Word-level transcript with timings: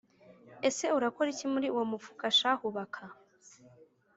ese 0.69 0.85
urakora 0.97 1.27
iki 1.33 1.45
muri 1.53 1.67
uwo 1.73 1.83
mufuka 1.91 2.25
shahu 2.39 2.67
baka?” 2.75 3.03